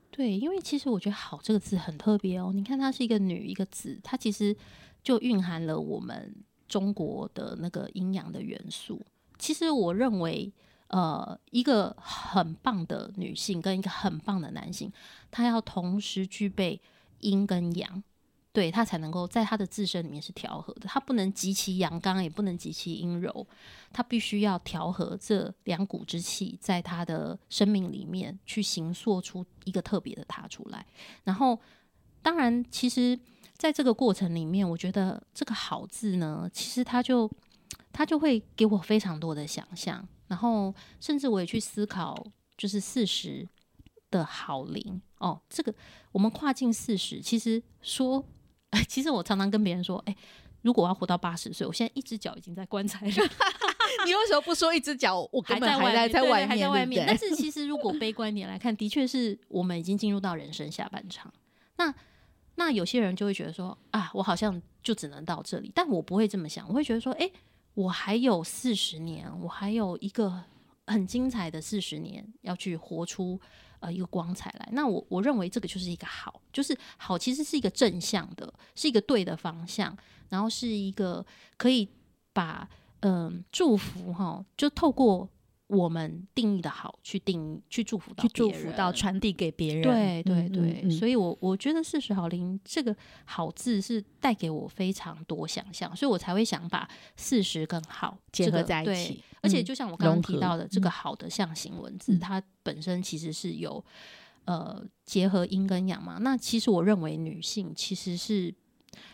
[0.09, 2.53] 对，因为其实我觉得“好”这个字很特别哦。
[2.53, 4.55] 你看，它是一个女一个字，它其实
[5.03, 6.33] 就蕴含了我们
[6.67, 9.01] 中国的那个阴阳的元素。
[9.37, 10.51] 其实我认为，
[10.87, 14.91] 呃，一个很棒的女性跟一个很棒的男性，
[15.29, 16.79] 他要同时具备
[17.19, 18.03] 阴跟阳。
[18.53, 23.45] 对，他才能够在他的自身里面是调和的，他不能极其阳刚，也不能极其阴柔，
[23.91, 30.85] 他必须要调和这两股之气，在他的生命里面去形塑出一个特别的他出来。
[31.25, 31.59] 然后，
[32.21, 33.19] 当然，其实
[33.57, 37.29] 在这个过程里面，我觉得这个“好”字呢，其实它就
[37.91, 42.25] 它就会给我非常多的想象，然后甚至我也去思考，
[42.57, 43.47] 就是四十
[44.11, 45.73] 的好龄哦，这个
[46.11, 48.23] 我们跨进四十，其实说。
[48.89, 50.17] 其实我常常跟别人说，哎、欸，
[50.61, 53.13] 如果我要活到八十岁，我现在一只脚已经在棺材里。
[54.05, 56.49] 你为什么不说一只脚我根本还在在外面？
[56.49, 57.05] 还在外面。
[57.07, 61.33] 但是其实如果悲观点来看，的确是我们已经进入到人生下半场。
[61.77, 61.93] 那
[62.55, 65.71] 那有些人就会觉得说，啊，我好像就只能到这里。
[65.73, 67.29] 但我不会这么想，我会觉得说，哎、
[67.73, 70.43] 我还有四十年，我还有一个
[70.87, 73.39] 很精彩的四十年要去活出。
[73.81, 79.95] 呃，一个光彩来，那我我认为这个就是一个好，就是好，其实是一个正向的，是一个对的方向，
[80.29, 81.23] 然后是一个
[81.57, 81.87] 可以
[82.33, 82.67] 把
[83.01, 85.29] 嗯、祝福哈，就透过
[85.67, 99.23] 我们定义的好去定义去祝福到去祝福到传递给别人，对对对，嗯嗯嗯，所以我我觉得四十好龄这个好字是带给我非常多想象，所以我才会想把四十跟好结合在一起。
[99.41, 103.83] 而且，就像我刚刚提到的，这个好的象形文字，嗯、它本身其实是有
[104.45, 106.17] 呃结合阴跟阳嘛。
[106.19, 108.53] 那其实我认为女性其实是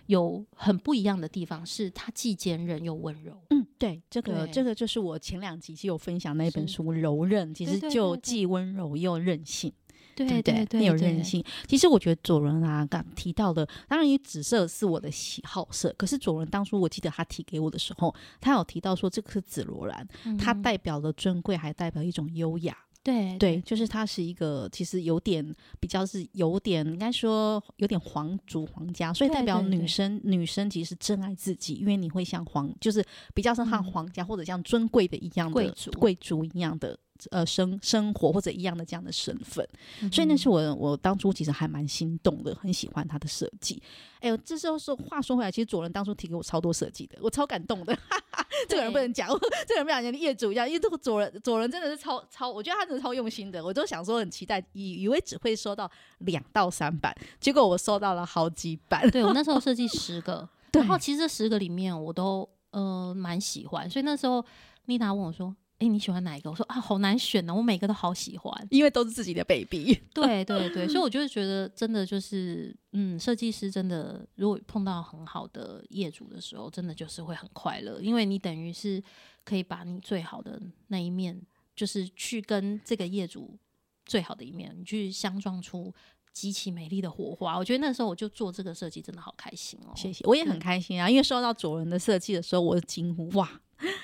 [0.08, 3.38] 有很不一样的地方，是它既坚韧又温柔。
[3.50, 9.72] 嗯，对，这个这个就是我前两集就有分享那本书《柔韧》，其实就既温柔又任性。
[10.14, 11.44] 对对对，很有韧性。
[11.68, 15.92] 其实我觉得左伦啊，刚提到的，当然，紫色是我的喜好色。
[15.98, 22.78] 可是左伦当初我记得他提给我的时候，他有提到说这个是紫罗兰，嗯、它代表了尊贵，还代表一种优雅。
[23.04, 25.44] 对对，就是它是一个，其实有点
[25.80, 36.98] 比较是有点应该说有点皇族皇家，所以代表女生女生其实是真爱自己，因为你会像皇，就是比较像像皇家、嗯、或者像尊贵的一样的贵族贵族一样的。
[37.30, 39.68] 呃，生生活或者一样的这样的身份，
[40.02, 43.82] 嗯、所以那是我我当初其实还蛮心动的，很喜欢他的设计。
[44.20, 47.96] 哎呦，这时候说话说回来，其实左人当初提给我超多设计的，我超感动的。
[47.96, 49.28] 哈 哈这个人不能讲，
[49.68, 53.64] 这个人不想像业主一样，因为这个左人左人真的是超超，我觉得他真的超用心的。
[53.64, 59.10] 我都想说很期待，以以为只会收到两到三版，结果我收到了好几版。
[59.10, 64.44] 对，我那时候设计十个， 然后其实这十个里面我都呃蛮喜欢，所以那时候
[64.86, 65.56] 妮塔问我说。
[65.82, 66.50] 哎，你喜欢哪一个？
[66.52, 70.00] 我说啊，好难选呢，我每个都好喜欢，因为都是自己的 baby。
[70.14, 79.02] 对对对，所以我就是觉得真的就是，嗯，设计师真的如果碰到很好的业主的时候，真的就是会很快乐，因为你等于是
[79.44, 81.42] 可以把你最好的那一面，
[81.76, 83.58] 就是去跟这个业主
[84.06, 85.92] 最好的一面，你去相撞出
[86.32, 87.58] 极其美丽的火花。
[87.58, 93.50] 我觉得那时候我就做这个设计真的好开心哦，谢谢，我也很开心啊，因为收到左人的设计的时候，我就惊呼哇。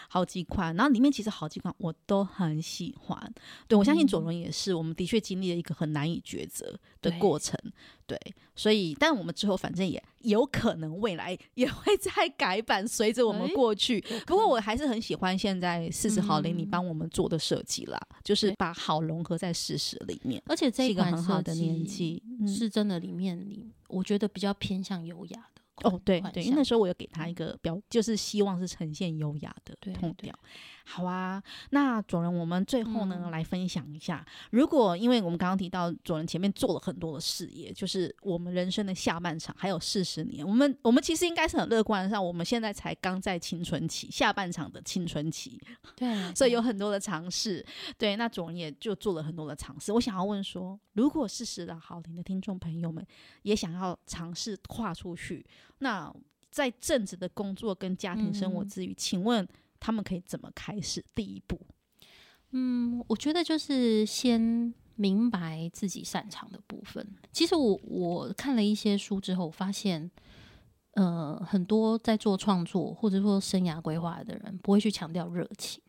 [0.08, 3.34] 好几款，然后里面其实好几款我都很喜欢。
[3.68, 7.58] 对，我相信左轮也是，我们的确经历了一个很难以抉择的过程。
[8.06, 14.00] 对，对，所以，但我们之后反正也有可能未来 也会再改版，随着我们过去。
[14.26, 20.42] 不过我还是很喜欢现在四十号林你帮我们做的设计啦，嗯、就是把好融合在事实里面。
[20.46, 25.57] 而且这一款很好的年纪是真的里面里，我觉得比较偏向优雅的。
[25.84, 30.38] 哦，对对，因为那时候我有给他一个标，就是希望是呈现优雅的痛调。
[30.90, 45.60] 好啊，那左人，我们最后呢、嗯、来分享一下，如果因为我们刚刚提到左人前面做了很多的事业，就是我们人生的下半场还有四十年，我们我们其实应该是很乐观的，像我们现在才刚在青春期，下半场的青春期，
[45.98, 47.66] 对， 所以有很多的尝试。
[47.98, 49.92] 对，那左人也就做了很多的尝试。
[49.92, 53.06] 我想要问说，如果四十的好听的听众朋友们
[53.42, 55.46] 也想要尝试跨出去，
[55.80, 56.10] 那
[56.50, 59.46] 在正职的工作跟家庭生活之余，嗯、请问？
[59.80, 61.60] 他们可以怎么开始第一步？
[62.52, 67.06] 嗯，我觉得就是先明白自己擅长的部分。
[67.32, 70.10] 其实我我看了一些书之后，发现，
[70.92, 75.82] 呃，很多在做创作或者说生涯规划的人，不会去强调热情。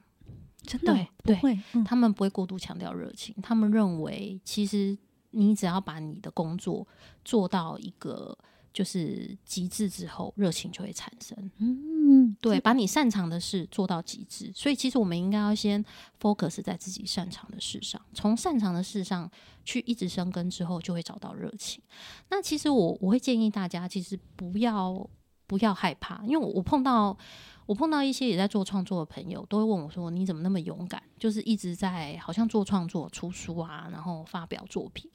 [0.63, 3.35] 真的对，不会，对，嗯，他们不会过度强调热情。
[3.43, 4.99] 他们认为，其实
[5.31, 6.87] 你只要把你的工作
[7.25, 8.37] 做到一个。
[8.73, 11.51] 就是极致之后，热情就会产生。
[11.59, 14.53] 嗯，对，把你擅长的事做到极致。
[14.55, 15.85] 所以，其实我们应该要先
[16.21, 19.31] focus 在自己擅长的事上，从擅长的事上
[19.65, 21.83] 去一直生根，之后就会找到热情。
[22.31, 25.09] 那其实我我会建议大家，其实不要
[25.47, 27.17] 不要害怕，因为我碰到
[27.67, 31.03] 我碰到一些也在做创作的朋友，都会问我说：“你怎么那么勇敢？
[31.19, 35.11] 就是一直在好像做创作、出书啊，然后发表作品。”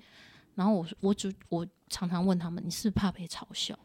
[0.55, 3.77] 然后我我就我常常问他们：“你是是怕被嘲笑？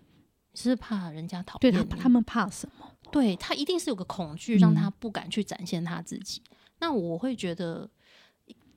[0.52, 2.90] 你是是怕人家讨厌？”对他，他们怕什么？
[3.10, 6.42] 对他一定是有个恐惧，让他不敢去展现他自己。
[6.50, 7.88] 嗯、那我会觉得，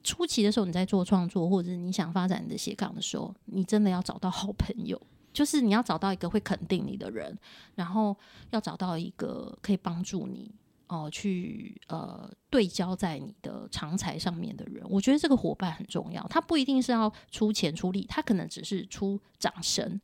[0.03, 4.99] 初期的时候你在做创作，或者是你想发展你的斜杠的时候，你真的要找到好朋友，
[5.33, 7.37] 就是你要找到一个会肯定你的人，
[7.75, 8.17] 然后
[8.51, 10.49] 要找到一个可以帮助你。
[10.91, 16.21] 哦，去呃对焦在你的长才上面的人，我觉得这个伙伴很重要。
[16.27, 20.01] 他不一定是要出钱出力，他可能只是出掌声。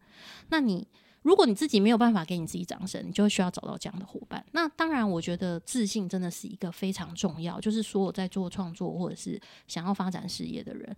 [0.48, 0.88] 那你
[1.24, 4.42] 如果你自己没有办法给你自己掌声，你就需要找到这样的伙伴。
[4.54, 10.96] 那当然，我觉得自信真的是一个非常重要，就是所有在做创作或者是想要发展事业的人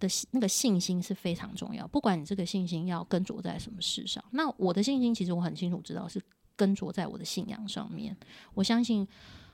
[0.00, 1.86] 的那个信心是非常重要。
[1.86, 6.20] 不管你这个信心要跟着在什么事上，那我的信心其实我很清楚知道是。
[6.58, 8.16] 跟着在我的信仰上面，
[8.52, 9.06] 我相信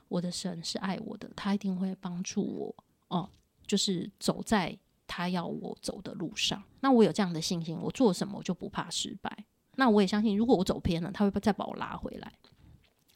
[0.07, 2.75] 我的神是爱我的，他一定会帮助我
[3.09, 3.29] 哦，
[3.67, 4.75] 就是走在
[5.05, 6.63] 他要我走的路上。
[6.79, 9.45] 那我有这样的信心，我做什么我就不怕失败。
[9.75, 12.33] 那我也相信，如果我走偏了，他会再把我拉回来。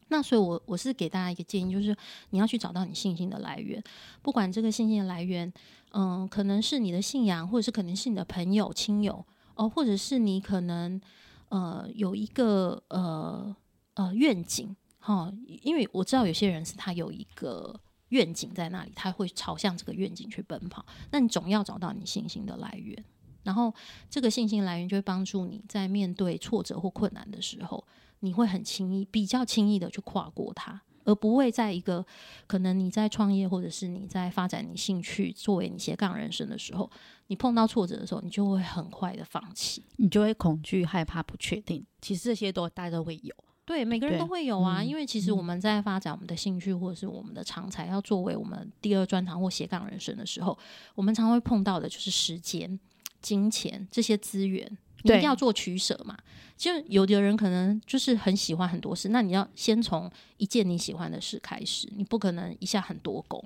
[0.09, 1.95] 那所以我，我我是给大家一个建议，就是
[2.29, 3.83] 你要去找到你信心的来源，
[4.21, 5.51] 不管这个信心的来源，
[5.93, 9.25] 嗯，可能是你的信仰，或者是可能是你的朋友、亲友
[9.55, 11.01] 哦，或者是你可能
[11.49, 13.55] 呃有一个呃。
[13.99, 15.29] 呃，愿景哈，
[15.61, 17.77] 因为我知道有些人是他有一个
[18.09, 20.85] 愿景在那里，他会朝向这个愿景去奔跑。
[21.11, 23.03] 那你总要找到你信心的来源，
[23.43, 23.73] 然后
[24.09, 27.85] 这个信心来源就会帮助你在面对挫折或困难的时候，
[28.21, 32.05] 你会很轻易、比较轻易的去跨过它，而不会在一个
[32.47, 36.89] 可能你在创业或者是你在发展你兴趣作为你斜杠人生的时候，
[37.27, 41.85] 你碰到挫折的时候，你就会很快的放弃，你就会恐惧、害怕、不确定。
[41.99, 43.35] 其实这些都大家都会有。
[43.69, 50.57] 对，每个人都会有啊，因为其实我们在发展我们的兴趣或者是我们的长才，要作为我们第二专长或斜杠人生的时候，
[50.95, 52.79] 我们常会碰到的就是时间、
[53.21, 54.67] 金钱这些资源，
[55.03, 56.17] 你一定要做取舍嘛。
[56.57, 63.39] 就有的人可能就是很喜欢很多事，那你要先从一件你喜欢的事开始，你不可能一下很多工。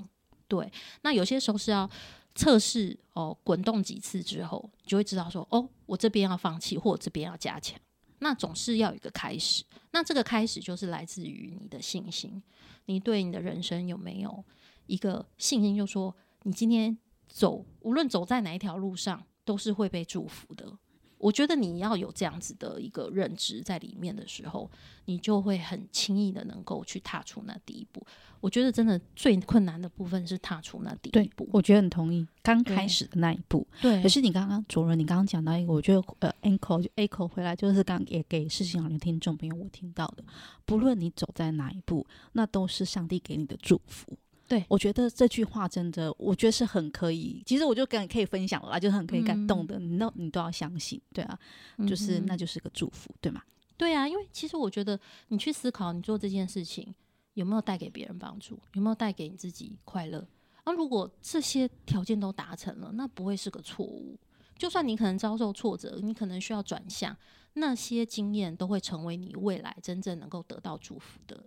[0.47, 0.71] 对，
[1.01, 1.89] 那有些时候是要
[2.33, 7.77] 测试哦，滚动几次之后，你就会知道说哦，我这边要放弃，或我这边要加强。
[8.23, 12.41] 那总是要有一个开始，那这个开始就是来自于你的信心，
[12.85, 14.43] 你对你的人生有没有
[14.87, 15.75] 一个信心？
[15.75, 16.97] 就说你今天
[17.27, 20.79] 走，无论走在哪一条路上，都是会被祝福的。
[21.23, 24.69] 我觉得你要有这样子的一个认知在里面的时候，
[25.05, 28.05] 你就会很轻易的能够去踏出那第一步。
[28.41, 31.47] 我觉得真的最困难的部分是踏出那第一步。
[31.53, 33.65] 我觉得很同意，刚开始的那一步。
[33.81, 34.03] 对。
[34.03, 40.25] 可是你刚刚主任，你刚刚讲到一个，我觉得呃，echo 就 echo 回来，就是刚也给事情好的听众朋友我听到的，
[40.65, 44.11] 不论你走在哪一步，那都是上帝给你的祝福。
[44.53, 47.41] 对，我觉得这句话真的，我觉得是很可以。
[47.43, 49.79] 其实我就跟你可以分享了啦，就是很可以感动的。
[49.79, 51.39] 嗯、你都你都要相信，对啊，
[51.87, 53.41] 就是、嗯、那就是个祝福，对吗？
[53.77, 54.99] 对啊，因为其实我觉得
[55.29, 56.93] 你去思考，你做这件事情
[57.33, 60.23] 有没有带给别人帮助，有没有带给你自己快乐？
[60.63, 64.19] 啊，如果这些条件都达成了，那不会是个错误。
[64.55, 67.17] 就算你可能遭受挫折，你可能需要转向，
[67.53, 71.43] 那些经验都会成为你未来真正能够得到祝福的。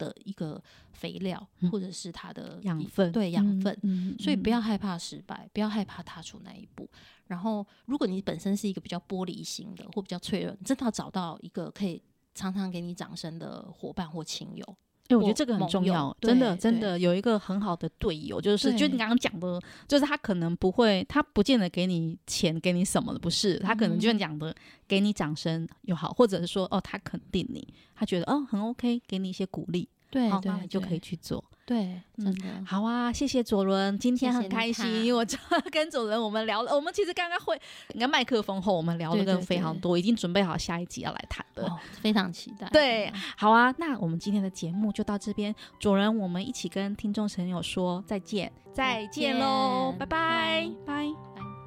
[0.00, 0.60] 的一个
[0.92, 6.88] 肥料，或者是它的养分，对养分，嗯嗯嗯、所以不要害怕失败，不要害怕踏出那一步。
[7.26, 12.02] 然后，如果你本身是一个比较玻璃心的，或比较脆弱，你真的要找到一个可以
[12.34, 14.76] 常常给你掌声的伙伴或亲友。
[15.10, 24.54] 因为我觉得这个很重要，真的真的有一个很好的队友，就是就你刚刚讲的，就是他可能不会，他不见得给你钱，给你什么的，不是，他可能就讲的
[24.86, 29.88] 给你掌声又好，或者是说哦，他肯定你，他觉得哦很 OK，给你一些鼓励。
[30.10, 31.44] 对，好，那你就可以去做。
[31.70, 33.12] 对，真的、嗯、好啊！
[33.12, 35.24] 谢谢左伦，今天很开心，因为我
[35.70, 37.56] 跟左伦我们聊了，我们其实刚刚会，
[37.94, 39.92] 你看麦克风后我们聊了个非常多，对。
[39.92, 42.68] 对对，已经准备好下一集要来谈的、哦，非常期待。
[42.70, 50.68] 对，好啊，那我们今天的节目就到这边，左伦，我们一起跟听众朋友说再见，再见喽，拜拜。
[50.84, 51.04] 拜，
[51.36, 51.59] 拜。